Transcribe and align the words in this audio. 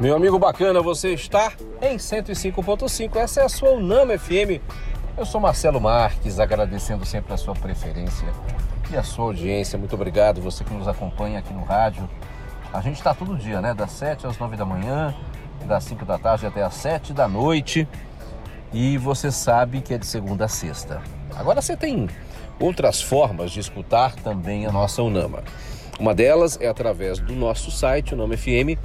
Meu 0.00 0.16
amigo 0.16 0.38
bacana, 0.38 0.80
você 0.80 1.12
está 1.12 1.52
em 1.82 1.96
105.5. 1.96 3.16
Essa 3.16 3.42
é 3.42 3.44
a 3.44 3.48
sua 3.48 3.72
Unama 3.72 4.18
FM. 4.18 4.60
Eu 5.18 5.26
sou 5.26 5.38
Marcelo 5.38 5.78
Marques, 5.78 6.40
agradecendo 6.40 7.04
sempre 7.04 7.34
a 7.34 7.36
sua 7.36 7.54
preferência 7.54 8.26
e 8.90 8.96
a 8.96 9.02
sua 9.02 9.26
audiência. 9.26 9.78
Muito 9.78 9.94
obrigado, 9.94 10.40
você 10.40 10.64
que 10.64 10.72
nos 10.72 10.88
acompanha 10.88 11.40
aqui 11.40 11.52
no 11.52 11.62
rádio. 11.62 12.08
A 12.72 12.80
gente 12.80 12.96
está 12.96 13.12
todo 13.12 13.36
dia, 13.36 13.60
né? 13.60 13.74
Das 13.74 13.90
7 13.92 14.26
às 14.26 14.38
9 14.38 14.56
da 14.56 14.64
manhã, 14.64 15.14
das 15.66 15.84
5 15.84 16.06
da 16.06 16.18
tarde 16.18 16.46
até 16.46 16.62
às 16.62 16.74
7 16.74 17.12
da 17.12 17.28
noite. 17.28 17.86
E 18.72 18.96
você 18.96 19.30
sabe 19.30 19.82
que 19.82 19.92
é 19.92 19.98
de 19.98 20.06
segunda 20.06 20.46
a 20.46 20.48
sexta. 20.48 21.02
Agora 21.36 21.60
você 21.60 21.76
tem 21.76 22.08
outras 22.58 23.02
formas 23.02 23.50
de 23.50 23.60
escutar 23.60 24.14
também 24.14 24.64
a 24.64 24.72
nossa 24.72 25.02
Unama. 25.02 25.44
Uma 25.98 26.14
delas 26.14 26.58
é 26.60 26.66
através 26.66 27.18
do 27.18 27.34
nosso 27.34 27.70
site, 27.70 28.14
o 28.14 28.16
Nome 28.16 28.36
FM, 28.36 28.78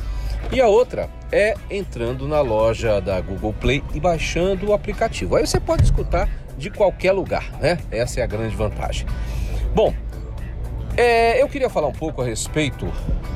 e 0.52 0.62
a 0.62 0.68
outra 0.68 1.10
é 1.32 1.56
entrando 1.70 2.28
na 2.28 2.42
loja 2.42 3.02
da 3.02 3.20
Google 3.20 3.54
Play 3.54 3.84
e 3.94 4.00
baixando 4.00 4.68
o 4.68 4.74
aplicativo. 4.74 5.36
Aí 5.36 5.46
você 5.46 5.60
pode 5.60 5.84
escutar 5.84 6.30
de 6.58 6.70
qualquer 6.70 7.12
lugar, 7.12 7.52
né? 7.60 7.78
Essa 7.92 8.20
é 8.20 8.24
a 8.24 8.28
grande 8.28 8.56
vantagem. 8.56 9.06
Bom, 9.74 9.94
é, 10.96 11.42
eu 11.42 11.48
queria 11.48 11.70
falar 11.70 11.88
um 11.88 11.94
pouco 11.94 12.22
a 12.22 12.26
respeito 12.26 12.92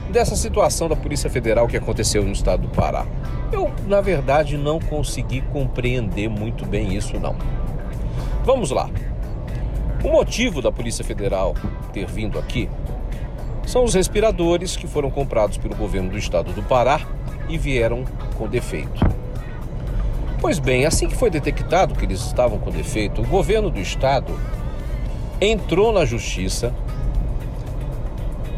dessa 0.09 0.35
situação 0.35 0.89
da 0.89 0.95
Polícia 0.95 1.29
Federal 1.29 1.67
que 1.67 1.77
aconteceu 1.77 2.23
no 2.23 2.31
estado 2.31 2.63
do 2.63 2.69
Pará. 2.69 3.05
Eu, 3.51 3.71
na 3.87 4.01
verdade, 4.01 4.57
não 4.57 4.79
consegui 4.79 5.41
compreender 5.41 6.29
muito 6.29 6.65
bem 6.65 6.95
isso, 6.95 7.19
não. 7.19 7.35
Vamos 8.43 8.71
lá. 8.71 8.89
O 10.03 10.09
motivo 10.09 10.61
da 10.61 10.71
Polícia 10.71 11.05
Federal 11.05 11.53
ter 11.93 12.07
vindo 12.07 12.39
aqui 12.39 12.67
são 13.71 13.85
os 13.85 13.93
respiradores 13.93 14.75
que 14.75 14.85
foram 14.85 15.09
comprados 15.09 15.57
pelo 15.57 15.73
governo 15.77 16.09
do 16.09 16.17
estado 16.17 16.51
do 16.51 16.61
Pará 16.61 17.07
e 17.47 17.57
vieram 17.57 18.03
com 18.37 18.45
defeito. 18.45 18.99
Pois 20.41 20.59
bem, 20.59 20.85
assim 20.85 21.07
que 21.07 21.15
foi 21.15 21.29
detectado 21.29 21.95
que 21.95 22.03
eles 22.03 22.19
estavam 22.19 22.59
com 22.59 22.69
defeito, 22.69 23.21
o 23.21 23.25
governo 23.25 23.69
do 23.69 23.79
estado 23.79 24.37
entrou 25.39 25.93
na 25.93 26.03
justiça 26.03 26.75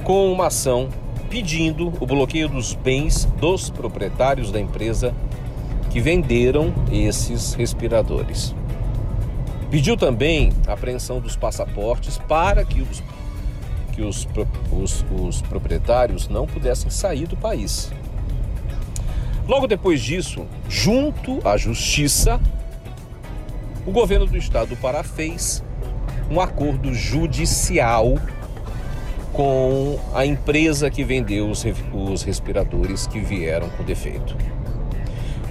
com 0.04 0.34
uma 0.34 0.48
ação 0.48 0.90
pedindo 1.30 1.94
o 2.00 2.08
bloqueio 2.08 2.50
dos 2.50 2.74
bens 2.74 3.26
dos 3.40 3.70
proprietários 3.70 4.52
da 4.52 4.60
empresa 4.60 5.14
que 5.92 6.02
venderam 6.02 6.74
esses 6.92 7.54
respiradores. 7.54 8.56
Pediu 9.70 9.96
também 9.96 10.52
a 10.68 10.74
apreensão 10.74 11.20
dos 11.20 11.36
passaportes 11.36 12.18
para 12.18 12.66
que 12.66 12.82
os 12.82 13.04
que 13.94 14.02
os, 14.02 14.28
os, 14.72 15.06
os 15.12 15.42
proprietários 15.42 16.28
não 16.28 16.46
pudessem 16.46 16.90
sair 16.90 17.28
do 17.28 17.38
país. 17.38 17.92
Logo 19.48 19.68
depois 19.68 20.02
disso, 20.02 20.46
junto 20.68 21.46
à 21.48 21.58
Justiça, 21.58 22.40
o 23.86 23.92
governo 23.92 24.26
do 24.26 24.38
estado 24.38 24.70
do 24.70 24.78
Pará 24.78 25.04
fez 25.04 25.64
um 26.32 26.40
acordo 26.40 26.94
judicial 26.94 28.18
com 29.34 30.00
a 30.14 30.26
empresa 30.26 30.90
que 30.90 31.04
vendeu 31.04 31.50
os, 31.50 31.66
os 31.94 32.24
respiradores 32.24 33.06
que 33.08 33.20
vieram 33.20 33.70
com 33.72 33.84
defeito. 33.84 34.36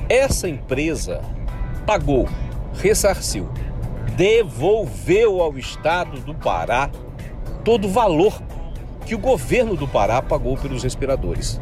Essa 0.09 0.49
empresa 0.49 1.21
pagou, 1.87 2.29
ressarciu, 2.75 3.49
devolveu 4.17 5.43
ao 5.43 5.59
estado 5.59 6.21
do 6.21 6.35
Pará 6.35 6.91
todo 7.65 7.87
o 7.87 7.91
valor 7.91 8.41
que 9.07 9.15
o 9.15 9.19
governo 9.19 9.77
do 9.77 9.87
Pará 9.89 10.23
pagou 10.23 10.57
pelos 10.57 10.83
respiradores. 10.83 11.61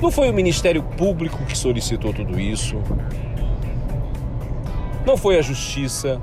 Não 0.00 0.10
foi 0.10 0.30
o 0.30 0.32
Ministério 0.32 0.82
Público 0.82 1.44
que 1.44 1.58
solicitou 1.58 2.12
tudo 2.12 2.38
isso. 2.38 2.76
Não 5.04 5.16
foi 5.16 5.38
a 5.38 5.42
Justiça. 5.42 6.20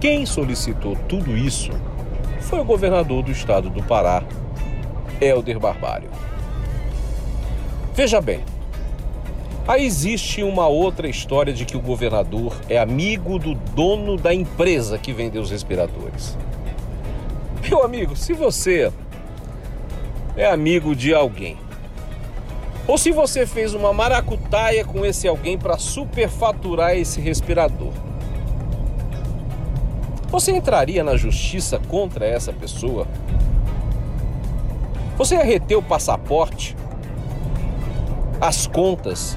Quem 0.00 0.24
solicitou 0.24 0.96
tudo 1.08 1.36
isso 1.36 1.70
foi 2.40 2.60
o 2.60 2.64
governador 2.64 3.22
do 3.22 3.30
estado 3.30 3.68
do 3.68 3.82
Pará, 3.82 4.22
Helder 5.20 5.58
Barbário. 5.58 6.08
Veja 7.94 8.20
bem, 8.20 8.40
aí 9.66 9.84
existe 9.84 10.42
uma 10.42 10.66
outra 10.66 11.08
história 11.08 11.52
de 11.52 11.66
que 11.66 11.76
o 11.76 11.80
governador 11.80 12.54
é 12.70 12.78
amigo 12.78 13.38
do 13.38 13.54
dono 13.54 14.16
da 14.16 14.32
empresa 14.32 14.96
que 14.96 15.12
vendeu 15.12 15.42
os 15.42 15.50
respiradores. 15.50 16.38
Meu 17.68 17.84
amigo, 17.84 18.16
se 18.16 18.32
você 18.32 18.90
é 20.34 20.46
amigo 20.46 20.96
de 20.96 21.12
alguém, 21.12 21.58
ou 22.86 22.96
se 22.96 23.12
você 23.12 23.44
fez 23.44 23.74
uma 23.74 23.92
maracutaia 23.92 24.86
com 24.86 25.04
esse 25.04 25.28
alguém 25.28 25.58
para 25.58 25.76
superfaturar 25.76 26.96
esse 26.96 27.20
respirador, 27.20 27.92
você 30.30 30.52
entraria 30.52 31.04
na 31.04 31.14
justiça 31.14 31.78
contra 31.78 32.24
essa 32.24 32.54
pessoa? 32.54 33.06
Você 35.18 35.34
ia 35.34 35.44
reter 35.44 35.76
o 35.76 35.82
passaporte, 35.82 36.74
as 38.40 38.66
contas? 38.66 39.36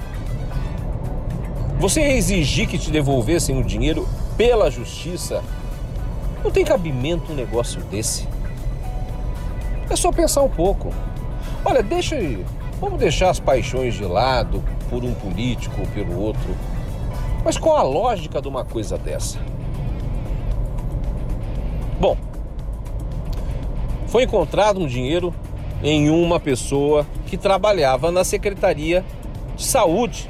Você 1.80 2.00
ia 2.00 2.16
exigir 2.16 2.66
que 2.66 2.78
te 2.78 2.90
devolvessem 2.90 3.60
o 3.60 3.64
dinheiro 3.64 4.08
pela 4.38 4.72
justiça? 4.72 5.44
Não 6.44 6.52
tem 6.52 6.66
cabimento 6.66 7.32
um 7.32 7.36
negócio 7.36 7.82
desse. 7.84 8.28
É 9.90 9.96
só 9.96 10.12
pensar 10.12 10.42
um 10.42 10.50
pouco. 10.50 10.94
Olha, 11.64 11.84
deixa. 11.84 12.16
Vamos 12.80 13.00
deixar 13.00 13.30
as 13.30 13.40
paixões 13.40 13.94
de 13.94 14.04
lado 14.06 14.64
por 14.90 15.04
um 15.04 15.14
político 15.14 15.82
ou 15.82 15.88
pelo 15.88 16.20
outro. 16.20 16.56
Mas 17.44 17.58
qual 17.58 17.78
a 17.78 17.84
lógica 17.84 18.42
de 18.42 18.48
uma 18.48 18.66
coisa 18.66 18.98
dessa? 18.98 19.40
Bom, 22.00 22.18
foi 24.08 24.24
encontrado 24.24 24.80
um 24.80 24.88
dinheiro 24.88 25.34
em 25.84 26.10
uma 26.10 26.40
pessoa 26.40 27.06
que 27.28 27.38
trabalhava 27.38 28.12
na 28.12 28.24
Secretaria 28.24 29.06
de 29.56 29.64
Saúde. 29.64 30.30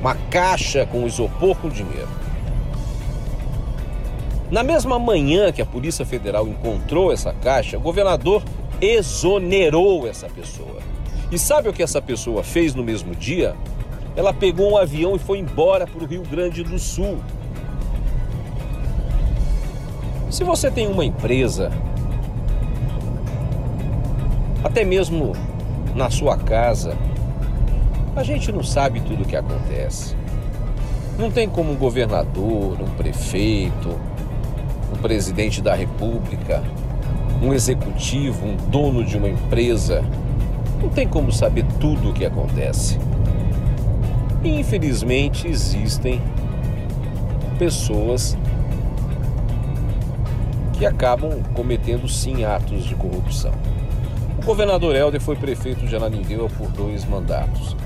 Uma 0.00 0.14
caixa 0.30 0.84
com 0.86 1.06
isopor 1.06 1.56
com 1.56 1.68
dinheiro. 1.68 2.23
Na 4.50 4.62
mesma 4.62 4.98
manhã 4.98 5.50
que 5.50 5.62
a 5.62 5.66
Polícia 5.66 6.04
Federal 6.04 6.46
encontrou 6.46 7.12
essa 7.12 7.32
caixa, 7.32 7.78
o 7.78 7.80
governador 7.80 8.42
exonerou 8.80 10.06
essa 10.06 10.28
pessoa. 10.28 10.78
E 11.32 11.38
sabe 11.38 11.68
o 11.68 11.72
que 11.72 11.82
essa 11.82 12.00
pessoa 12.00 12.44
fez 12.44 12.74
no 12.74 12.84
mesmo 12.84 13.14
dia? 13.14 13.56
Ela 14.14 14.32
pegou 14.32 14.72
um 14.72 14.76
avião 14.76 15.16
e 15.16 15.18
foi 15.18 15.38
embora 15.38 15.86
para 15.86 16.02
o 16.02 16.06
Rio 16.06 16.22
Grande 16.22 16.62
do 16.62 16.78
Sul. 16.78 17.18
Se 20.30 20.44
você 20.44 20.70
tem 20.70 20.86
uma 20.86 21.04
empresa, 21.04 21.70
até 24.62 24.84
mesmo 24.84 25.32
na 25.94 26.10
sua 26.10 26.36
casa, 26.36 26.96
a 28.14 28.22
gente 28.22 28.52
não 28.52 28.62
sabe 28.62 29.00
tudo 29.00 29.22
o 29.22 29.26
que 29.26 29.36
acontece. 29.36 30.14
Não 31.18 31.30
tem 31.30 31.48
como 31.48 31.72
um 31.72 31.76
governador, 31.76 32.80
um 32.80 32.90
prefeito, 32.96 33.98
presidente 35.04 35.60
da 35.60 35.74
república, 35.74 36.62
um 37.42 37.52
executivo, 37.52 38.46
um 38.46 38.56
dono 38.70 39.04
de 39.04 39.18
uma 39.18 39.28
empresa, 39.28 40.02
não 40.80 40.88
tem 40.88 41.06
como 41.06 41.30
saber 41.30 41.66
tudo 41.78 42.08
o 42.08 42.12
que 42.14 42.24
acontece. 42.24 42.98
E, 44.42 44.48
infelizmente 44.48 45.46
existem 45.46 46.22
pessoas 47.58 48.34
que 50.72 50.86
acabam 50.86 51.42
cometendo 51.52 52.08
sim 52.08 52.42
atos 52.46 52.86
de 52.86 52.94
corrupção. 52.94 53.52
O 54.38 54.42
governador 54.42 54.96
Helder 54.96 55.20
foi 55.20 55.36
prefeito 55.36 55.84
de 55.84 55.94
Ananindeua 55.94 56.48
por 56.48 56.70
dois 56.70 57.04
mandatos. 57.04 57.76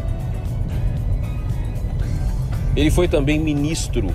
Ele 2.76 2.92
foi 2.92 3.08
também 3.08 3.40
ministro 3.40 4.06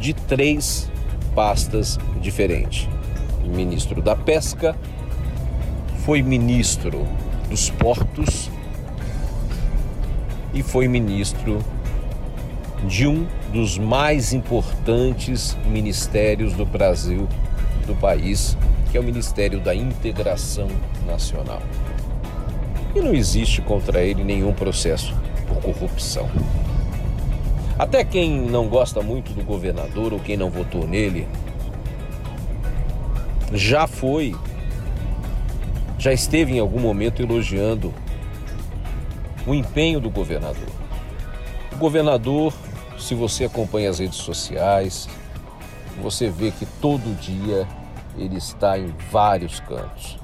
de 0.00 0.12
três 0.12 0.90
pastas 1.34 1.98
diferentes. 2.20 2.88
Ministro 3.44 4.00
da 4.02 4.14
Pesca, 4.14 4.76
foi 6.04 6.22
ministro 6.22 7.06
dos 7.48 7.70
Portos 7.70 8.50
e 10.52 10.62
foi 10.62 10.88
ministro 10.88 11.58
de 12.86 13.06
um 13.06 13.26
dos 13.52 13.78
mais 13.78 14.32
importantes 14.32 15.56
ministérios 15.66 16.54
do 16.54 16.64
Brasil, 16.64 17.28
do 17.86 17.94
país, 17.94 18.56
que 18.90 18.96
é 18.96 19.00
o 19.00 19.04
Ministério 19.04 19.60
da 19.60 19.74
Integração 19.74 20.68
Nacional. 21.06 21.62
E 22.94 23.00
não 23.00 23.14
existe 23.14 23.60
contra 23.62 24.00
ele 24.02 24.24
nenhum 24.24 24.52
processo 24.52 25.14
por 25.46 25.58
corrupção. 25.62 26.28
Até 27.80 28.04
quem 28.04 28.38
não 28.38 28.68
gosta 28.68 29.00
muito 29.00 29.32
do 29.32 29.42
governador 29.42 30.12
ou 30.12 30.20
quem 30.20 30.36
não 30.36 30.50
votou 30.50 30.86
nele 30.86 31.26
já 33.54 33.86
foi 33.86 34.36
já 35.98 36.12
esteve 36.12 36.52
em 36.52 36.58
algum 36.60 36.78
momento 36.78 37.22
elogiando 37.22 37.90
o 39.46 39.54
empenho 39.54 39.98
do 39.98 40.10
governador. 40.10 40.68
O 41.72 41.76
governador, 41.76 42.52
se 42.98 43.14
você 43.14 43.46
acompanha 43.46 43.88
as 43.88 43.98
redes 43.98 44.18
sociais, 44.18 45.08
você 46.02 46.28
vê 46.28 46.50
que 46.50 46.66
todo 46.82 47.18
dia 47.18 47.66
ele 48.14 48.36
está 48.36 48.78
em 48.78 48.94
vários 49.10 49.58
cantos. 49.60 50.18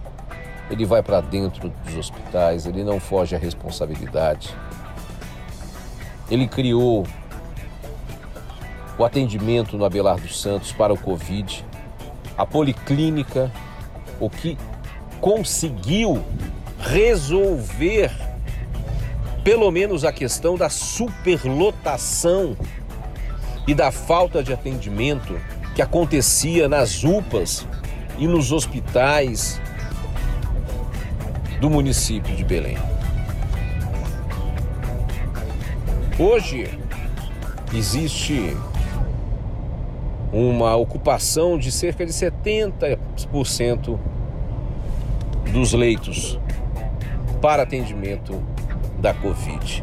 Ele 0.70 0.84
vai 0.84 1.02
para 1.02 1.22
dentro 1.22 1.72
dos 1.86 1.96
hospitais, 1.96 2.66
ele 2.66 2.84
não 2.84 3.00
foge 3.00 3.34
à 3.34 3.38
responsabilidade. 3.38 4.54
Ele 6.30 6.46
criou 6.46 7.06
o 8.98 9.04
atendimento 9.04 9.76
no 9.76 9.84
Abelardo 9.84 10.28
Santos 10.28 10.72
para 10.72 10.92
o 10.92 10.98
Covid, 10.98 11.64
a 12.36 12.46
policlínica, 12.46 13.50
o 14.18 14.30
que 14.30 14.56
conseguiu 15.20 16.22
resolver 16.78 18.10
pelo 19.42 19.70
menos 19.70 20.04
a 20.04 20.12
questão 20.12 20.56
da 20.56 20.68
superlotação 20.68 22.56
e 23.66 23.74
da 23.74 23.90
falta 23.90 24.42
de 24.42 24.52
atendimento 24.52 25.38
que 25.74 25.82
acontecia 25.82 26.68
nas 26.68 27.04
UPAs 27.04 27.66
e 28.18 28.26
nos 28.26 28.50
hospitais 28.50 29.60
do 31.60 31.68
município 31.68 32.34
de 32.34 32.44
Belém. 32.44 32.78
Hoje 36.18 36.78
existe 37.74 38.56
uma 40.36 40.76
ocupação 40.76 41.58
de 41.58 41.72
cerca 41.72 42.04
de 42.04 42.12
70% 42.12 43.98
dos 45.50 45.72
leitos 45.72 46.38
para 47.40 47.62
atendimento 47.62 48.42
da 48.98 49.14
Covid. 49.14 49.82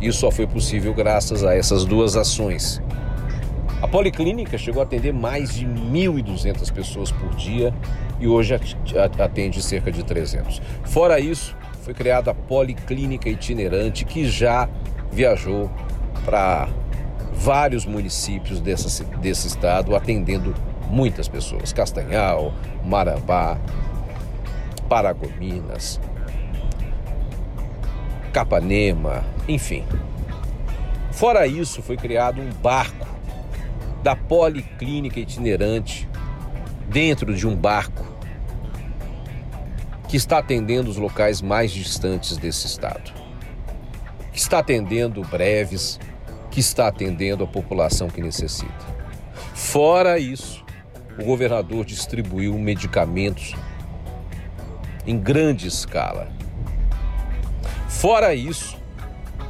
Isso 0.00 0.18
só 0.18 0.30
foi 0.32 0.46
possível 0.46 0.92
graças 0.92 1.44
a 1.44 1.54
essas 1.54 1.84
duas 1.84 2.16
ações. 2.16 2.82
A 3.80 3.86
policlínica 3.86 4.58
chegou 4.58 4.80
a 4.80 4.84
atender 4.84 5.12
mais 5.12 5.54
de 5.54 5.66
1.200 5.66 6.72
pessoas 6.72 7.12
por 7.12 7.34
dia 7.36 7.72
e 8.18 8.26
hoje 8.26 8.58
atende 9.18 9.62
cerca 9.62 9.92
de 9.92 10.02
300. 10.02 10.60
Fora 10.84 11.20
isso, 11.20 11.56
foi 11.82 11.94
criada 11.94 12.32
a 12.32 12.34
policlínica 12.34 13.28
itinerante 13.28 14.04
que 14.04 14.24
já 14.24 14.68
viajou 15.12 15.70
para 16.24 16.68
vários 17.32 17.84
municípios 17.86 18.60
dessa, 18.60 19.04
desse 19.04 19.48
estado, 19.48 19.96
atendendo 19.96 20.54
muitas 20.88 21.26
pessoas. 21.28 21.72
Castanhal, 21.72 22.52
Marabá, 22.84 23.58
Paragominas, 24.88 26.00
Capanema, 28.32 29.24
enfim. 29.48 29.84
Fora 31.10 31.46
isso, 31.46 31.82
foi 31.82 31.96
criado 31.96 32.40
um 32.40 32.50
barco 32.62 33.06
da 34.02 34.16
Policlínica 34.16 35.20
Itinerante 35.20 36.08
dentro 36.88 37.34
de 37.34 37.46
um 37.46 37.54
barco 37.54 38.04
que 40.08 40.16
está 40.16 40.38
atendendo 40.38 40.90
os 40.90 40.96
locais 40.96 41.40
mais 41.40 41.70
distantes 41.70 42.36
desse 42.36 42.66
estado, 42.66 43.12
que 44.30 44.38
está 44.38 44.58
atendendo 44.58 45.22
breves, 45.22 45.98
que 46.52 46.60
está 46.60 46.86
atendendo 46.86 47.42
a 47.42 47.46
população 47.48 48.08
que 48.08 48.20
necessita. 48.20 48.86
Fora 49.54 50.16
isso, 50.20 50.64
o 51.18 51.24
governador 51.24 51.84
distribuiu 51.84 52.56
medicamentos 52.56 53.56
em 55.04 55.18
grande 55.18 55.66
escala 55.66 56.30
Fora 58.02 58.34
isso, 58.34 58.76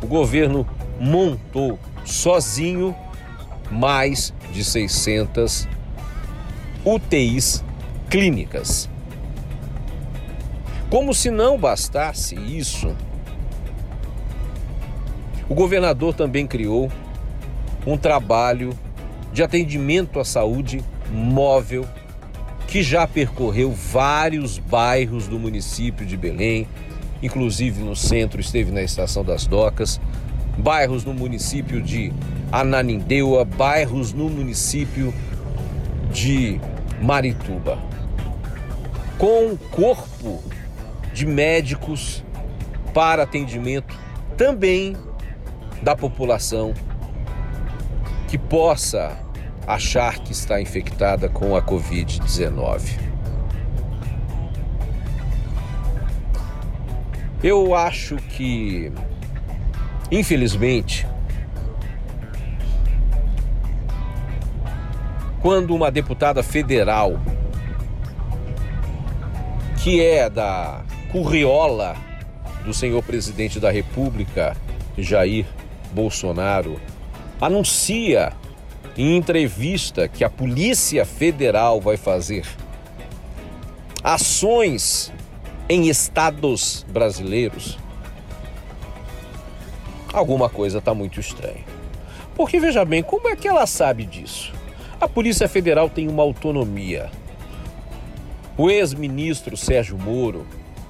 o 0.03 0.07
governo 0.07 0.69
montou 1.01 1.79
sozinho 2.05 2.95
mais 3.71 4.35
de 4.53 4.63
600 4.63 5.67
UTIs 6.85 7.65
clínicas. 8.11 8.91
Como 10.91 11.15
se 11.15 11.31
não 11.31 11.57
bastasse 11.57 12.35
isso, 12.35 12.95
o 15.53 15.55
governador 15.55 16.15
também 16.15 16.47
criou 16.47 16.91
um 17.87 17.99
trabalho 17.99 18.73
de 19.35 19.43
atendimento 19.43 20.19
à 20.19 20.25
saúde 20.25 20.83
móvel 21.11 21.87
que 22.67 22.83
já 22.83 23.07
percorreu 23.07 23.71
vários 23.71 24.57
bairros 24.57 25.29
do 25.29 25.39
município 25.39 26.07
de 26.07 26.17
Belém, 26.17 26.67
inclusive 27.23 27.83
no 27.83 27.95
centro, 27.95 28.41
esteve 28.41 28.73
na 28.73 28.81
Estação 28.81 29.23
das 29.23 29.47
Docas, 29.47 30.01
bairros 30.57 31.05
no 31.05 31.13
município 31.13 31.83
de 31.83 32.11
Ananindeua, 32.51 33.45
bairros 33.45 34.15
no 34.15 34.31
município 34.31 35.13
de 36.11 36.59
Marituba. 37.03 37.79
Com 39.19 39.49
um 39.49 39.57
corpo 39.71 40.43
de 41.13 41.27
médicos 41.27 42.25
para 42.95 43.25
atendimento 43.25 43.95
também 44.35 44.97
da 45.83 45.97
população 45.97 46.73
que 48.29 48.39
possa 48.39 49.19
achar 49.67 50.19
que 50.21 50.33
está 50.33 50.61
infectada 50.61 51.29
com 51.29 51.57
a 51.57 51.63
Covid-19. 51.63 52.99
Eu 57.43 57.75
acho 57.75 58.17
que, 58.17 58.93
infelizmente, 60.11 61.07
quando 65.41 65.75
uma 65.75 65.91
deputada 65.91 66.43
federal, 66.43 67.21
que 69.83 70.01
é 70.01 70.31
da 70.31 70.85
curriola 71.11 71.97
do 72.65 72.73
senhor 72.73 73.03
presidente 73.03 73.59
da 73.59 73.73
República, 73.73 74.57
Jair 74.97 75.45
Bolsonaro, 75.93 76.81
anuncia 77.41 78.33
em 78.97 79.17
entrevista 79.17 80.09
que 80.09 80.25
a 80.25 80.31
Polícia 80.31 81.05
Federal 81.05 81.81
vai 81.81 81.97
fazer 81.97 82.47
ações 84.03 85.13
em 85.69 85.89
estados 85.89 86.85
brasileiros, 86.89 87.79
alguma 90.13 90.49
coisa 90.49 90.79
está 90.79 90.93
muito 90.93 91.21
estranha. 91.21 91.65
Porque 92.35 92.59
veja 92.59 92.85
bem, 92.85 93.03
como 93.03 93.29
é 93.29 93.37
que 93.37 93.47
ela 93.47 93.67
sabe 93.67 94.05
disso? 94.05 94.53
A 95.01 95.09
Polícia 95.09 95.49
Federal 95.49 95.89
tem 95.89 96.09
uma 96.09 96.23
autonomia. 96.23 97.11
O 98.57 98.71
ex-ministro 98.71 99.57
Sérgio 99.57 99.99
Moro, 99.99 100.47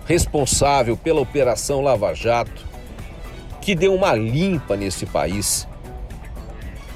responsável 0.07 0.97
pela 0.97 1.21
Operação 1.21 1.81
Lava 1.81 2.15
Jato, 2.15 2.72
que 3.63 3.77
deu 3.77 3.95
uma 3.95 4.13
limpa 4.13 4.77
nesse 4.77 5.07
país, 5.07 5.67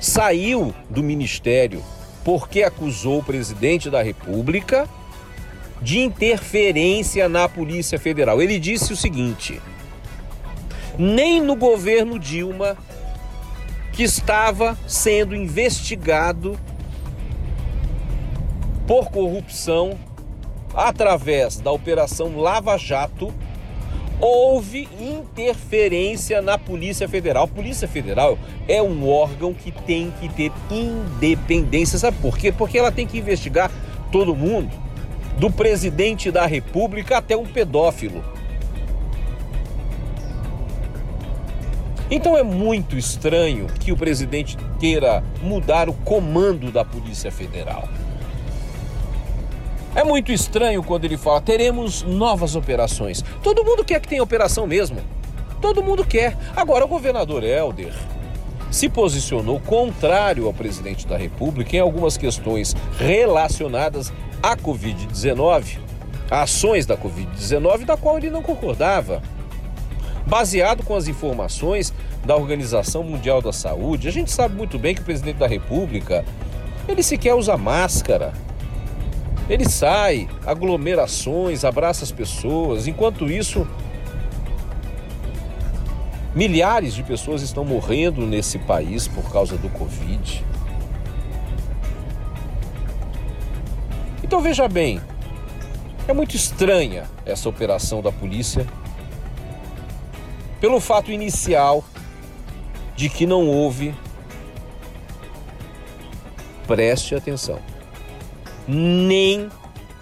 saiu 0.00 0.74
do 0.90 1.02
ministério 1.02 1.82
porque 2.24 2.64
acusou 2.64 3.20
o 3.20 3.24
presidente 3.24 3.88
da 3.88 4.02
República 4.02 4.88
de 5.80 6.00
interferência 6.00 7.28
na 7.28 7.48
Polícia 7.48 8.00
Federal. 8.00 8.42
Ele 8.42 8.58
disse 8.58 8.92
o 8.92 8.96
seguinte: 8.96 9.62
nem 10.98 11.40
no 11.40 11.54
governo 11.54 12.18
Dilma, 12.18 12.76
que 13.92 14.02
estava 14.02 14.76
sendo 14.88 15.36
investigado 15.36 16.58
por 18.88 19.10
corrupção 19.10 19.96
através 20.74 21.58
da 21.58 21.70
Operação 21.70 22.36
Lava 22.36 22.76
Jato, 22.76 23.32
houve 24.20 24.88
interferência 25.00 26.40
na 26.40 26.58
Polícia 26.58 27.08
Federal. 27.08 27.44
A 27.44 27.48
Polícia 27.48 27.86
Federal 27.86 28.38
é 28.68 28.82
um 28.82 29.08
órgão 29.08 29.52
que 29.52 29.70
tem 29.70 30.12
que 30.20 30.28
ter 30.28 30.52
independência. 30.70 31.98
Sabe 31.98 32.16
por 32.20 32.38
quê? 32.38 32.50
Porque 32.50 32.78
ela 32.78 32.92
tem 32.92 33.06
que 33.06 33.18
investigar 33.18 33.70
todo 34.10 34.34
mundo 34.34 34.70
do 35.38 35.50
presidente 35.50 36.30
da 36.30 36.46
República 36.46 37.18
até 37.18 37.36
um 37.36 37.44
pedófilo. 37.44 38.24
Então 42.10 42.36
é 42.36 42.42
muito 42.42 42.96
estranho 42.96 43.66
que 43.80 43.90
o 43.90 43.96
presidente 43.96 44.56
queira 44.78 45.24
mudar 45.42 45.88
o 45.88 45.92
comando 45.92 46.70
da 46.70 46.84
Polícia 46.84 47.32
Federal. 47.32 47.88
É 49.96 50.04
muito 50.04 50.30
estranho 50.30 50.82
quando 50.84 51.06
ele 51.06 51.16
fala: 51.16 51.40
teremos 51.40 52.02
novas 52.04 52.54
operações. 52.54 53.24
Todo 53.42 53.64
mundo 53.64 53.84
quer 53.84 54.00
que 54.00 54.06
tenha 54.06 54.22
operação 54.22 54.66
mesmo. 54.66 54.98
Todo 55.60 55.82
mundo 55.82 56.04
quer. 56.06 56.36
Agora, 56.54 56.84
o 56.84 56.88
governador 56.88 57.42
Helder 57.42 57.92
se 58.70 58.88
posicionou 58.88 59.58
contrário 59.58 60.46
ao 60.46 60.52
presidente 60.52 61.06
da 61.06 61.16
República 61.16 61.76
em 61.76 61.80
algumas 61.80 62.16
questões 62.16 62.76
relacionadas 62.98 64.12
à 64.42 64.56
Covid-19 64.56 65.86
ações 66.30 66.86
da 66.86 66.96
Covid-19, 66.96 67.84
da 67.84 67.96
qual 67.96 68.18
ele 68.18 68.30
não 68.30 68.42
concordava. 68.42 69.22
Baseado 70.26 70.82
com 70.82 70.94
as 70.94 71.06
informações 71.06 71.94
da 72.24 72.36
Organização 72.36 73.04
Mundial 73.04 73.40
da 73.40 73.52
Saúde, 73.52 74.08
a 74.08 74.12
gente 74.12 74.30
sabe 74.30 74.56
muito 74.56 74.78
bem 74.78 74.94
que 74.94 75.00
o 75.00 75.04
presidente 75.04 75.36
da 75.36 75.46
República, 75.46 76.24
ele 76.88 77.02
sequer 77.02 77.34
usa 77.34 77.56
máscara. 77.56 78.32
Ele 79.48 79.68
sai, 79.68 80.28
aglomerações, 80.44 81.64
abraça 81.64 82.04
as 82.04 82.10
pessoas. 82.10 82.86
Enquanto 82.86 83.30
isso, 83.30 83.66
milhares 86.34 86.94
de 86.94 87.02
pessoas 87.02 87.42
estão 87.42 87.64
morrendo 87.64 88.26
nesse 88.26 88.58
país 88.58 89.06
por 89.06 89.30
causa 89.30 89.56
do 89.56 89.68
Covid. 89.68 90.44
Então 94.22 94.40
veja 94.40 94.68
bem, 94.68 95.00
é 96.08 96.12
muito 96.12 96.34
estranha 96.34 97.04
essa 97.24 97.48
operação 97.48 98.02
da 98.02 98.10
polícia 98.10 98.66
pelo 100.60 100.80
fato 100.80 101.12
inicial 101.12 101.84
de 102.96 103.08
que 103.08 103.26
não 103.26 103.46
houve, 103.46 103.94
preste 106.66 107.14
atenção, 107.14 107.60
nem 108.66 109.48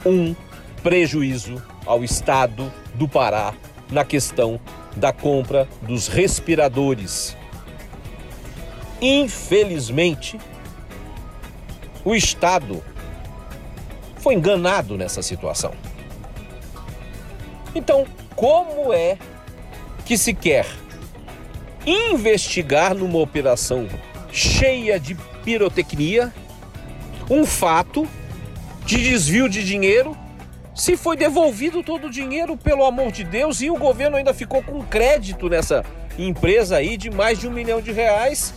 um 0.05 0.35
prejuízo 0.83 1.63
ao 1.87 2.05
Estado 2.05 2.73
do 2.95 3.09
Pará 3.09 3.55
na 3.91 4.05
questão 4.05 4.61
da 4.97 5.13
compra 5.13 5.69
dos 5.83 6.09
respiradores. 6.09 7.37
Infelizmente, 9.01 10.39
o 12.05 12.15
Estado 12.15 12.83
foi 14.17 14.35
enganado 14.35 14.97
nessa 14.97 15.23
situação. 15.23 15.73
Então, 17.75 18.07
como 18.35 18.93
é 18.93 19.19
que 20.05 20.17
se 20.17 20.33
quer 20.33 20.67
investigar 21.87 22.95
numa 22.95 23.19
operação 23.19 23.89
cheia 24.33 24.99
de 24.99 25.15
pirotecnia 25.45 26.33
um 27.31 27.45
fato 27.45 28.09
de 28.85 29.03
desvio 29.03 29.49
de 29.49 29.65
dinheiro? 29.65 30.17
Se 30.75 30.97
foi 30.97 31.17
devolvido 31.17 31.83
todo 31.83 32.09
o 32.09 32.11
dinheiro, 32.11 32.57
pelo 32.57 32.85
amor 32.85 33.13
de 33.13 33.23
Deus, 33.23 33.61
e 33.61 33.71
o 33.71 33.77
governo 33.77 34.17
ainda 34.17 34.35
ficou 34.35 34.63
com 34.63 34.83
crédito 34.83 35.49
nessa 35.49 35.85
empresa 36.19 36.77
aí 36.77 36.97
de 36.97 37.11
mais 37.11 37.39
de 37.39 37.47
um 37.47 37.51
milhão 37.51 37.81
de 37.81 37.93
reais 37.93 38.55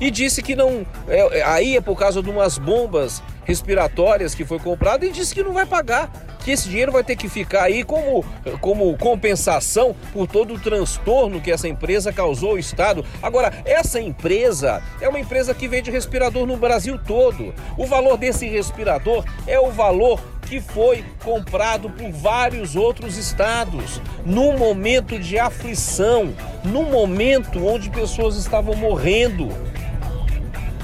e 0.00 0.10
disse 0.10 0.42
que 0.42 0.56
não. 0.56 0.86
É, 1.08 1.42
aí 1.42 1.76
é 1.76 1.80
por 1.80 1.96
causa 1.96 2.22
de 2.22 2.30
umas 2.30 2.58
bombas 2.58 3.22
respiratórias 3.44 4.34
que 4.34 4.44
foi 4.44 4.58
comprado 4.58 5.04
e 5.04 5.10
disse 5.10 5.34
que 5.34 5.42
não 5.42 5.52
vai 5.52 5.66
pagar, 5.66 6.10
que 6.44 6.50
esse 6.50 6.68
dinheiro 6.68 6.92
vai 6.92 7.04
ter 7.04 7.16
que 7.16 7.28
ficar 7.28 7.64
aí 7.64 7.84
como, 7.84 8.24
como 8.60 8.96
compensação 8.96 9.94
por 10.12 10.26
todo 10.26 10.54
o 10.54 10.58
transtorno 10.58 11.40
que 11.40 11.50
essa 11.50 11.68
empresa 11.68 12.12
causou 12.12 12.50
ao 12.50 12.58
Estado. 12.58 13.04
Agora, 13.22 13.52
essa 13.64 14.00
empresa 14.00 14.82
é 15.00 15.08
uma 15.08 15.20
empresa 15.20 15.54
que 15.54 15.68
vende 15.68 15.90
respirador 15.90 16.46
no 16.46 16.56
Brasil 16.56 16.98
todo. 16.98 17.54
O 17.76 17.86
valor 17.86 18.16
desse 18.16 18.46
respirador 18.46 19.24
é 19.46 19.58
o 19.58 19.70
valor 19.70 20.20
que 20.50 20.60
foi 20.60 21.04
comprado 21.22 21.88
por 21.90 22.10
vários 22.10 22.74
outros 22.74 23.16
estados, 23.16 24.02
num 24.26 24.58
momento 24.58 25.16
de 25.16 25.38
aflição, 25.38 26.34
num 26.64 26.90
momento 26.90 27.64
onde 27.64 27.88
pessoas 27.88 28.34
estavam 28.34 28.74
morrendo. 28.74 29.48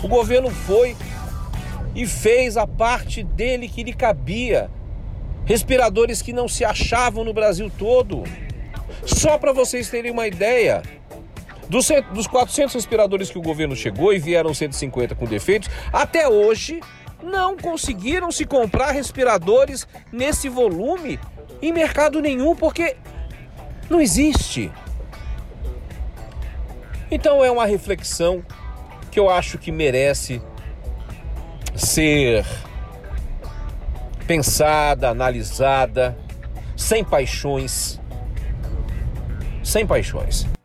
O 0.03 0.07
governo 0.07 0.51
foi 0.51 0.97
e 1.97 2.07
fez 2.07 2.59
a 2.59 2.67
parte 2.67 3.25
dele 3.25 3.69
que 3.69 3.83
lhe 3.83 3.95
cabia. 3.95 4.71
Respiradores 5.47 6.21
que 6.21 6.33
não 6.33 6.47
se 6.47 6.62
achavam 6.62 7.25
no 7.25 7.33
Brasil 7.33 7.73
todo. 7.79 8.23
Só 9.07 9.38
para 9.38 9.53
vocês 9.53 9.88
terem 9.88 10.11
uma 10.11 10.26
ideia, 10.26 10.83
dos, 11.71 11.88
400 12.26 12.75
respiradores 12.75 13.31
que 13.31 13.38
o 13.38 13.43
governo 13.43 13.75
chegou 13.75 14.12
e 14.12 14.19
vieram 14.19 14.53
150 14.53 15.15
com 15.15 15.25
defeitos, 15.25 15.71
até 15.91 16.29
hoje 16.29 16.81
não 17.23 17.57
conseguiram 17.57 18.31
se 18.31 18.45
comprar 18.45 18.91
respiradores 18.91 19.88
nesse 20.12 20.50
volume 20.50 21.19
em 21.62 21.73
mercado 21.73 22.21
nenhum, 22.21 22.55
porque 22.55 22.95
não 23.88 24.03
existe. 24.03 24.71
Então 27.11 27.43
é 27.43 27.50
uma 27.50 27.65
reflexão 27.65 28.45
que 29.11 29.19
eu 29.19 29.31
acho 29.31 29.57
que 29.57 29.73
merece 29.73 30.43
ser 31.76 32.45
pensada, 34.26 35.11
analisada, 35.11 36.16
sem 36.76 37.04
paixões. 37.04 38.00
Sem 39.62 39.87
paixões. 39.87 40.56